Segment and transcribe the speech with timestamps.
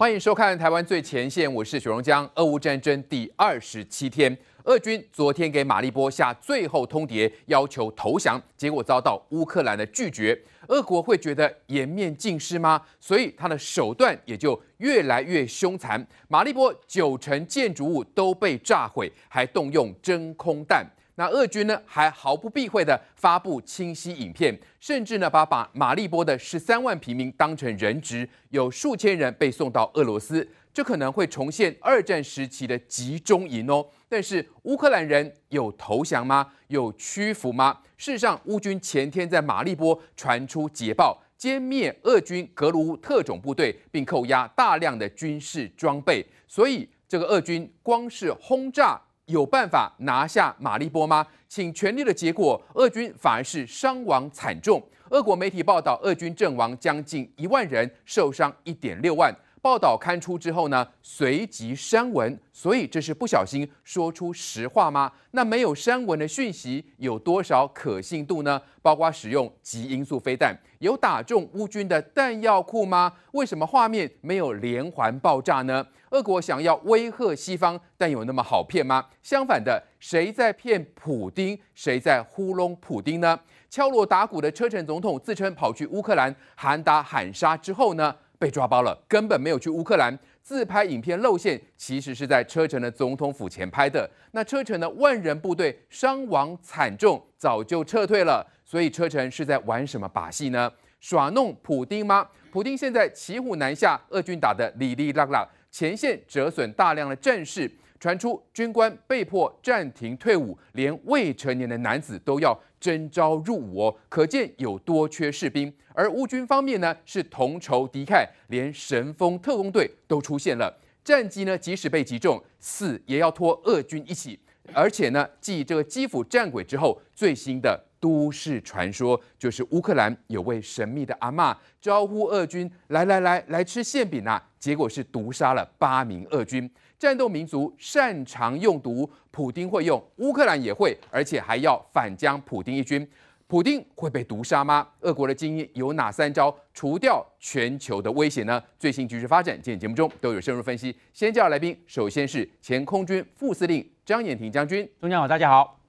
[0.00, 2.26] 欢迎收看《台湾最前线》，我是许荣江。
[2.36, 4.34] 俄乌战争第二十七天，
[4.64, 10.40] 俄军昨天给马利波下最后通牒，要求投降，结果遭到乌克兰的拒绝。
[10.68, 12.80] 俄国会觉得颜面尽失吗？
[12.98, 16.02] 所以他的手段也就越来越凶残。
[16.28, 20.82] 马利波九成建筑物都被炸毁，还动用真空弹。
[21.20, 33.86] 那俄军呢，还毫不避讳地发布清晰影片，甚至呢，把把马利波的十三万平民当成人质，有数千人被送到俄罗斯，这可能会重现二战时期的集中营哦。
[34.08, 36.50] 但是乌克兰人有投降吗？
[36.68, 37.80] 有屈服吗？
[37.98, 48.98] 事实上，乌军前天在马利波传出捷报，歼灭俄军格鲁乌特种部队，并扣押大量的军事装备，所以这个俄军光是轰炸。
[49.30, 51.26] 有办法拿下马利波吗？
[51.48, 54.82] 请全力的结果，俄军反而是伤亡惨重。
[55.10, 59.34] 俄国媒体报道，俄军阵亡将近一万人，受伤一点六万。
[59.62, 65.12] 报道刊出之后呢，随即删文，所以这是不小心说出实话吗？
[65.32, 68.60] 那没有删文的讯息有多少可信度呢？
[68.80, 73.12] 包括使用极音速飞弹，有打中乌军的弹药库吗？
[73.32, 75.86] 为什么画面没有连环爆炸呢？
[76.10, 79.06] 俄国想要威吓西方，但有那么好骗吗？
[79.22, 81.58] 相反的，谁在骗普丁？
[81.74, 83.38] 谁在糊弄普丁呢？
[83.68, 88.16] 敲锣打鼓的车臣总统自称跑去乌克兰喊打喊杀之后呢？
[88.40, 90.18] 被抓包了，根本没有去乌克兰。
[90.42, 94.10] 自拍影片露馅，其实是在车臣的总统府前拍的。
[94.32, 98.44] 那车臣的万人部队伤亡惨重，早就撤退了。
[98.64, 100.72] 所以车臣是在玩什么把戏呢？
[101.00, 102.26] 耍弄普丁吗？
[102.50, 107.70] 普丁现在骑虎难下，俄军打得哩哩啦啦，前线折损大量的战士。
[108.00, 115.72] 传出军官被迫暂停退伍，连未成年的男子都要征召入伍哦，可见有多缺士兵。
[115.92, 120.80] 而乌军方面呢，是同仇敌忾，连神风特工队都出现了。
[121.04, 124.38] 战机呢，即使被击中，死也要拖俄军一起。
[124.72, 136.68] 而且呢，继这个基辅战鬼之后，最新的都市传说就是乌克兰有位神秘的阿嬷招呼俄军来来来来吃馅饼啊，结果是毒杀了八名俄军。
[136.98, 143.06] 战斗民族擅长用毒，普丁会用，乌克兰也会，而且还要反将普丁一军。
[143.46, 144.86] 普丁会被毒杀吗？
[145.00, 148.62] 俄国的精英有哪三招除掉全球的威胁呢？
[148.78, 150.94] 最新局势发展，今天节目中都有深入分析。
[151.12, 155.79] 先介绍来宾，首先是前空军副司令张延廷将军，中将好，大家好。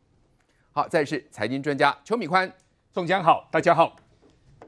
[0.73, 2.49] 好，再是财经专家邱敏宽，
[2.93, 3.93] 中将好，大家好。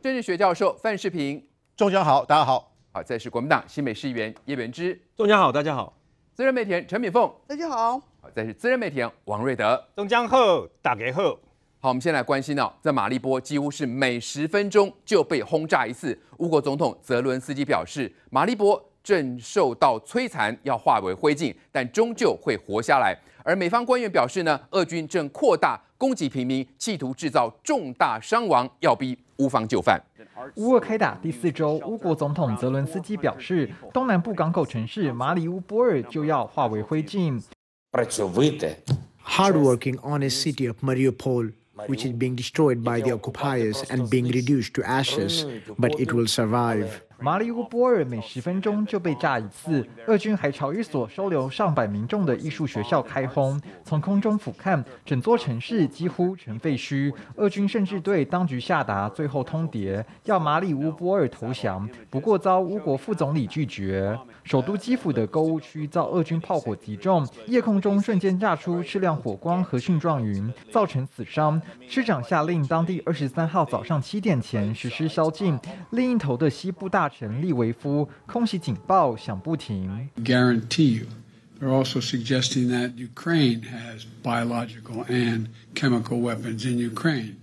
[0.02, 1.42] 政治学教授范世平，
[1.78, 2.74] 中将好，大家好。
[2.92, 5.94] 好，再是国民党新北市议员叶元之，中将好，大家好。
[6.34, 7.98] 资深媒体人陈敏凤，大家好。
[8.20, 11.24] 好，再是资深媒体人王瑞德，中将好，大家好。
[11.80, 16.22] 好，我们先来关心哦，在马利波几乎是每十分钟就被轰炸一次。
[16.40, 23.14] 乌国总统泽伦斯基表示，马利波正受到摧残，要化为灰烬，但终究会活下来。
[23.44, 30.02] 而美方官员表示呢，俄军正扩大攻击平民，企图制造重大伤亡，要逼乌方就范。
[30.56, 37.44] 乌俄开打第四周，乌国总统泽伦斯基表示，东南部港口城市马里乌波尔就要化为灰烬。
[39.26, 41.54] Hardworking honest city of Mariupol,
[41.88, 45.46] which is being destroyed by the occupiers and being reduced to ashes,
[45.78, 47.02] but it will survive.
[47.24, 57.14] 马里乌波尔每十分钟就被炸一次，俄军还朝一所收留上百民众的艺术学校开轰，从空中俯瞰，整座城市几乎成废墟。
[57.36, 64.20] 俄军甚至对当局下达最后通牒，要马里乌波尔投降，不过遭乌国副总理拒绝。
[64.44, 71.62] 首都基辅的购物区遭俄军炮火击中，夜空中瞬间炸出赤亮火光和蕈状云，造成死伤。
[71.88, 75.58] 市长下令当地二十三号早上七点前实施宵禁。
[75.92, 80.10] 另一头的西部大城利维夫空袭警报响不停。
[80.24, 81.06] Guarantee you,
[81.60, 87.36] they're also suggesting that Ukraine has biological and chemical weapons in Ukraine.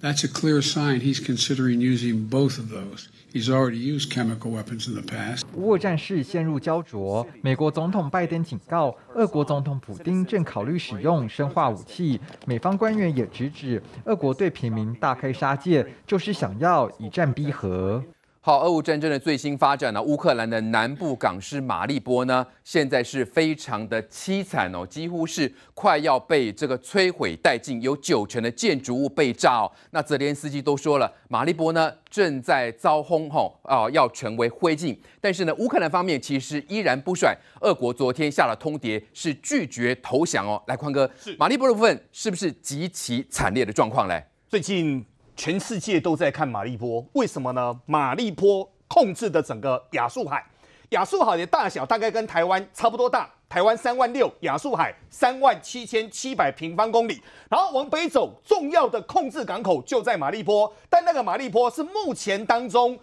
[0.00, 3.08] That's a clear sign he's considering using both of those.
[3.32, 5.42] He's already used chemical weapons in the past.
[5.54, 12.20] 乌俄战事陷入焦灼，美国总统拜登警告，俄国总统普丁正考虑使用生化武器。
[12.46, 18.02] 美方官员也直指，俄国对平民大开杀戒，就是想要以战逼和。
[18.46, 20.00] 好，俄乌战争的最新发展呢？
[20.00, 29.72] 乌克兰的南部港市马利波呢，现在是非常的凄惨哦，几乎是快要被这个摧毁殆尽，有九成的建筑物被炸哦。
[29.90, 34.96] 那泽连斯基都说了，马利波呢正在遭轰吼啊，要成为灰烬。
[35.20, 40.62] 但是呢，乌克兰方面其实依然不甩，俄国昨天下了通牒，是拒绝投降哦。
[40.68, 44.24] 来，宽哥，是马利波的部分是不是极其惨烈的状况嘞？
[44.48, 45.04] 最近。
[45.36, 47.78] 全世界都在看马利波，为什么呢？
[47.84, 50.44] 马利波控制的整个亚速海，
[50.90, 57.22] 亚速海的大小大概跟台湾差不多大，台湾三万六，亚速海三万七千七百平方公里。
[57.50, 62.98] 然后往北走，重要的控制港口就在马利波，但那个马利波是目前当中。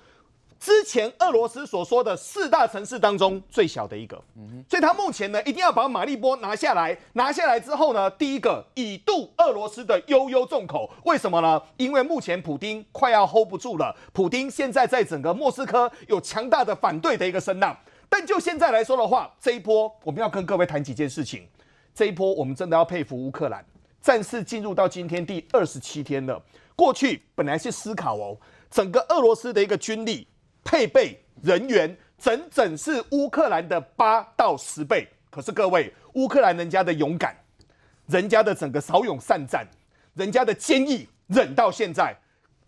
[0.64, 4.16] 之前俄罗斯所说的四大城市当中最小的一个，
[4.70, 6.98] 所以他目前呢一定要把马利波拿下来。
[7.12, 10.90] 拿下来之后呢，第一个以度俄罗斯的悠悠重口。
[11.04, 11.62] 为什么呢？
[11.76, 13.94] 因为目前普丁快要 hold 不住了。
[14.14, 17.78] 普丁现在在整个莫斯科有强大的反对的一个声浪。
[18.08, 21.46] 但就现在来说的话，这一波我们要跟各位谈几件事情。
[21.94, 23.66] 这一波我们真的要佩服乌克兰，
[24.02, 26.42] 战事进入到今天第二十七天了。
[26.74, 28.38] 过去本来是思考哦，
[28.72, 30.26] 整个俄罗斯的一个军力。
[30.64, 37.36] 配备人员整整是乌克兰的八到十倍，可是各位，乌克兰人家的勇敢，
[38.08, 39.68] 人家的整个骁勇善战，
[40.14, 42.16] 人家的坚毅忍到现在，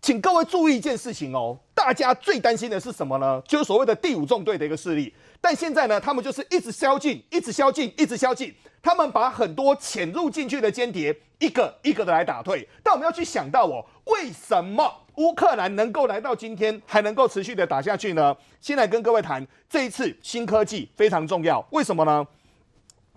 [0.02, 3.42] 请各位注意一件事情哦，大家最担心的是什么呢？
[3.46, 15.05] 就是所谓的第五纵队的一个势力，但现在呢，他们就是一直宵禁，一直宵禁，一直宵禁，他们把很多潜入进去的间谍一个一个的来打退，但我们要去想到哦，为什么？
[15.16, 18.36] 乌克兰能够来到今天，还能够持续的打下去呢？
[18.60, 22.26] 先来跟各位谈这一次新科技非常重要，为什么呢？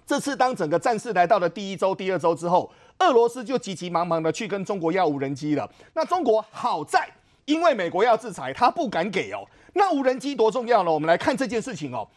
[0.06, 5.69] 这次当整个战事来到了第一周、第二周之后，俄罗斯就急急忙忙的去跟中国要无人机了。
[5.94, 7.07] 那中国好在，
[7.46, 9.45] 因为美国要制裁，他不敢给哦。
[9.74, 10.92] 那无人机多重要呢？
[10.92, 12.07] 我们来看这件事情哦。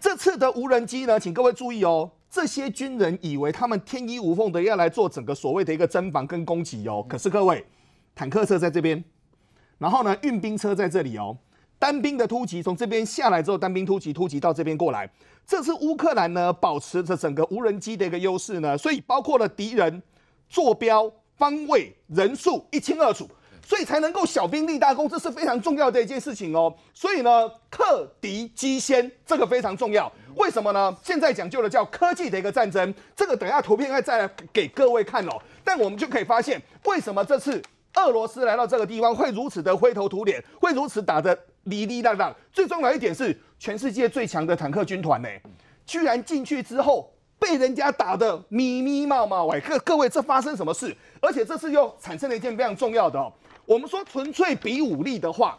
[0.00, 7.64] 这次的无人机呢，请各位注意哦，这些军人以为他们天衣无缝的要来做整个所谓的一个侦防跟攻击哦，可是各位，
[8.14, 9.04] 坦克车在这边。
[9.78, 11.36] 然后呢，运兵车在这里哦，
[11.78, 15.08] 单兵的突击从这边下来之后，单兵突击突击到这边过来。
[15.46, 20.02] 这次乌克兰呢，保持着整个无人机的一个优势呢，所以包括了敌人
[20.48, 23.26] 坐标、方位、人数一清二楚，
[23.64, 26.74] 所以才能够小兵立大功，这是非常重要的一件事情哦。
[26.92, 30.12] 所以呢，克敌机先这个非常重要。
[30.34, 30.94] 为什么呢？
[31.04, 35.40] 现在讲究的叫科技的一个战争，这个等下图片再来给各位看哦。
[35.62, 37.62] 但我们就可以发现，为什么这次。
[37.94, 42.34] 俄罗斯来到这个地方会如此的灰头土脸，会如此打得哩哩浪浪。
[42.52, 45.28] 最重要一点是，全世界最强的坦克军团呢，
[45.84, 49.46] 居然进去之后被人家打得咪咪冒冒。
[49.46, 50.96] 喂，各各位，这发生什么事？
[51.20, 53.32] 而且这次又产生了一件非常重要的哦。
[53.64, 55.58] 我们说纯粹比武力的话，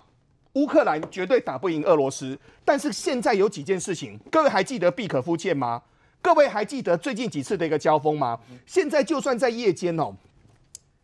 [0.54, 2.38] 乌克兰绝对打不赢俄罗斯。
[2.64, 5.82] 但是现在有几件事情，各位还记得毕可夫舰吗？
[6.22, 8.40] 各位还记得最近几次的一个交锋吗？
[8.66, 10.14] 现在就算在夜间哦。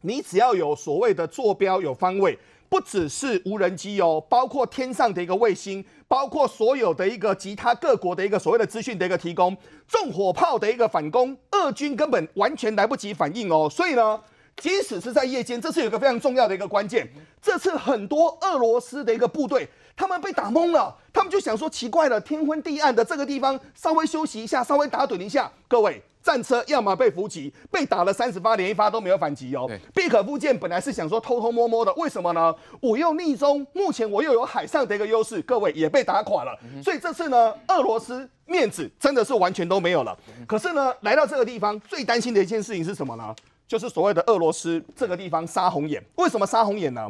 [0.05, 2.37] 你只要有所谓的坐标有方位，
[2.69, 9.57] 不只是无人机哦，包括天上的一个卫星，包括所有的一个其他各国的一个所谓的资讯的一个提供，
[9.87, 13.67] 重火炮的一个反攻，俄军根本完全来不及反应哦。
[13.67, 14.21] 所以呢，
[14.57, 17.07] 即使是在夜间，这次有个非常重要的一个关键，
[17.41, 26.01] 这次很多俄罗斯的一个部队，他们被打懵了，他们就想说奇怪了，天昏地暗的这个地方，稍微休息一下，稍微打盹一下，各位。
[26.25, 29.69] 战车要么被伏击，被打了三十发，连一发都没有反击哦。
[29.93, 32.51] 毕可夫舰本来是想说偷偷摸摸的，为什么呢？
[32.81, 36.57] 我又逆中，目前我又有海上的一个优势，各位也被打垮了。
[36.83, 40.17] 所以这次呢，俄罗斯面子真的是完全都没有了。
[40.47, 43.35] 可是呢，来到这个地方，最担心的一件事情是什么呢？
[43.67, 46.03] 就是所谓的俄罗斯这个地方杀红眼。
[46.15, 47.07] 为什么杀红眼呢？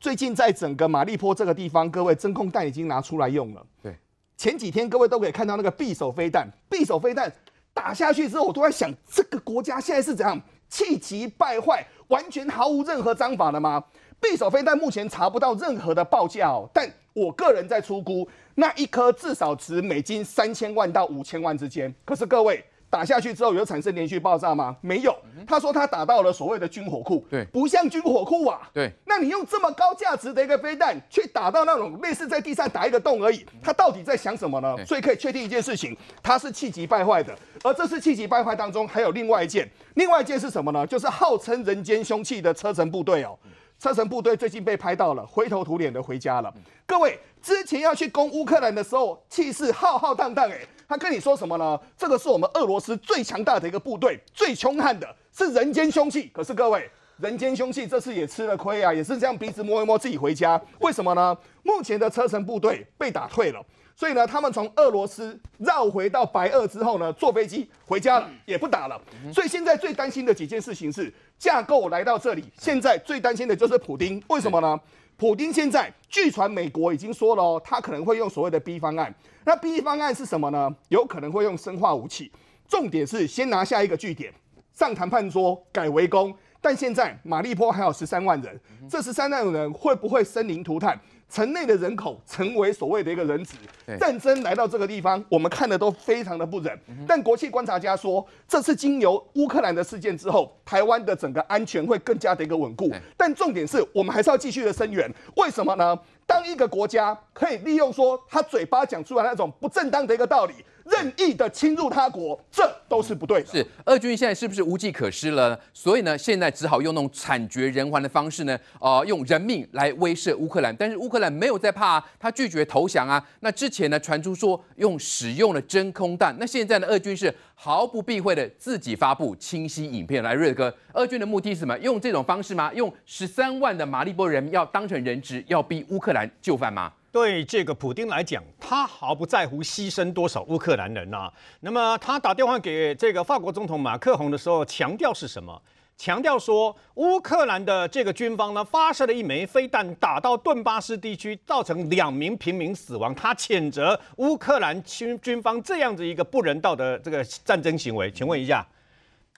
[0.00, 3.62] 最近在整个马利坡这个地方，各位真空弹已经拿出来用了。
[3.82, 3.94] 对，
[4.38, 7.30] 前几天各位都可以看到那个匕首飞弹，匕首飞弹。
[7.78, 13.84] 打下去之后，我都在想，这个国家现在是怎样气急败坏，完全毫无任何章法的吗？
[14.20, 21.94] 匕首飞弹目前查不到任何的报价哦，但我个人在出估，那一颗至少值美金三千万到五千万之间。
[22.04, 22.64] 可是各位。
[22.90, 24.76] 打下去之后有产生连续爆炸吗？
[24.80, 25.14] 没有。
[25.46, 28.68] 他说他打到了所谓的军火库，对，不像军火库啊。
[28.72, 34.76] 对，那你用这么高价值的一个飞弹去打到那种类似在地上打一个洞而已，他到底在想什么呢？
[34.84, 37.36] 所以可以确定一件事情，他是气急败坏的。
[37.62, 40.86] 而这次气急败坏当中还有另外一件，另外一件是什么呢？
[40.86, 43.38] 就是号称人间凶器的车臣部队哦。
[43.78, 46.52] 车臣部队最近被拍到了灰头土脸的回家了。
[46.84, 51.78] 各位之前要去攻乌克兰的时候，气势浩浩荡荡，哎，他跟你说什么呢？
[51.98, 56.30] 这个是我们俄罗斯最强大的一个部队，最凶悍的，是人间凶器。
[56.32, 60.58] 可是各位，人间凶器这次也吃了亏啊，也是这样鼻子摸一摸自己回家。
[60.80, 61.36] 为什么呢？
[61.62, 63.62] 目前的车臣部队被打退了。
[63.94, 68.98] 所以呢，他们从俄罗斯绕回到白俄之后呢，坐飞机回家了，也不打了。
[69.34, 72.44] 所以现在最担心的几件事情是架构来到这里。
[72.56, 74.80] 现在最担心的就是普丁，为什么呢？
[75.18, 79.12] 普丁现在据传美国已经说了哦，他可能会用所谓的 B 方案。
[79.44, 80.72] 那 B 方案是什么呢？
[80.90, 82.30] 有可能会用生化武器。
[82.68, 84.32] 重点是先拿下一个据点，
[84.72, 90.96] 上谈判桌改围攻，但现在马利坡还有十三万人，这十三万人会不会生灵涂炭？
[91.30, 93.54] 城内的人口成为所谓的一个人质，
[93.98, 96.78] 战争来到这个地方，我们看的都非常的不忍。
[97.06, 102.90] 但国际观察家说，这次经由乌克兰的事件之后，台湾的整个安全会更加的一个稳固。
[103.16, 105.98] 但重点是我们还是要继续的声援，为什么呢？
[106.26, 110.54] 当一个国家可以利用说他嘴巴讲出来那种不正当的一个道理。
[110.90, 113.46] 任意的侵入他国，这都是不对的。
[113.46, 115.58] 是，俄军现在是不是无计可施了？
[115.74, 120.74] 所以呢，现在只好用那种惨绝人寰的方式呢，呃，用人命来威慑乌克兰。
[120.74, 123.22] 但是乌克兰没有在怕啊，他拒绝投降啊。
[123.40, 130.32] 那之前呢，传出说用使用了真空弹，那现在呢，俄军是毫不避讳的自己发布清晰影片来。
[130.32, 131.78] 瑞哥，俄军的目的是什么？
[131.80, 132.72] 用这种方式吗？
[132.72, 136.92] 用十三万的马利波人要当成人质，要逼乌克兰就范吗？
[137.10, 141.32] 对这个普丁来讲，他毫不在乎牺牲多少乌克兰人呐、啊。
[141.60, 145.60] 那么他打电话给这个法国总统马克宏的时候，强调是什么？
[145.96, 153.12] 强调说乌克兰的这个军方呢，发射了一枚飞弹打到顿巴斯地区，造成两名平民死亡。
[153.14, 158.08] 他谴责乌克兰军军方这样子一个不人道的这个战争行为。
[158.12, 158.64] 请问一下，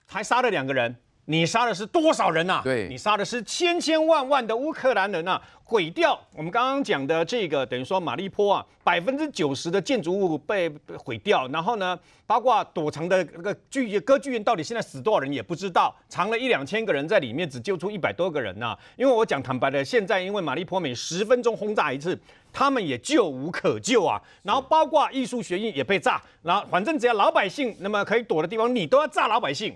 [0.05, 0.95] 还杀了两个人。
[1.25, 2.61] 你杀的是多少人呐、啊？
[2.63, 5.41] 对，你杀的是千千万万的乌克兰人呐、啊！
[5.63, 18.79] 毁掉我们刚刚讲的这个，等于说马利坡啊，百分之九十的建筑物被毁掉，然后呢，包括躲藏的那个剧歌剧院，到底现在死多少人也不知道，藏了一两千个人在里面，只救出一百多个人呐、啊。
[18.97, 22.19] 因为我讲坦白的，现在因为马利坡每十分钟轰炸一次，
[22.51, 24.21] 他们也救无可救啊。
[24.43, 29.73] 然后包括艺术学院也被炸，然后反正只要老百姓那么可以躲的地方，你都要炸老百姓。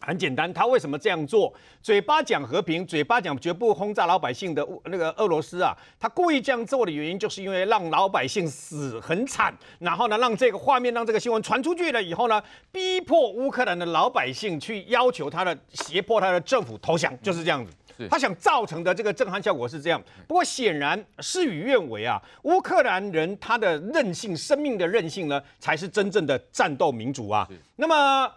[0.00, 1.52] 很简单，他为什么这样做？
[1.82, 17.72] 嘴巴讲和平，嘴巴讲绝不轰炸老百姓的那个俄罗斯啊，他故意这样做的原因，就是因为让老百姓死很惨，然后呢，让这个画面，让这个新闻传出去了以后呢，逼迫乌克兰的老百姓去要求他的胁迫他的政府投降，就是这样子。
[18.08, 20.00] 他想造成的这个震撼效果是这样。
[20.28, 27.48] 不过显然事与愿违啊，乌克兰人他的韧性，生命的韧性呢，才是真正的战斗民族啊。
[27.76, 28.32] 那么。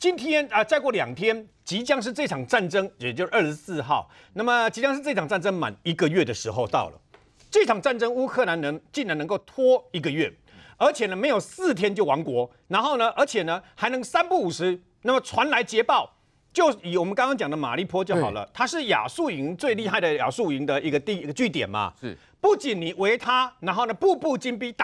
[0.00, 4.08] 今天啊，再过两天，即将是这场战争，也就是二十四号。
[4.32, 6.98] 那么，即将是这场战争满一个月的时候到了。
[7.50, 10.32] 这场战争，乌克兰人竟然能够拖一个月，
[10.78, 12.50] 而且呢，没有四天就亡国。
[12.68, 16.10] 然后呢，而且呢，还能三不五时，那么传来捷报，
[16.50, 18.48] 就以我们刚刚讲的马利坡就好了。
[18.54, 21.92] 它是亚速营最厉害的亚速营的一个地一个据点嘛。
[22.00, 24.78] 是，不仅你围它，然后呢，步步紧逼打。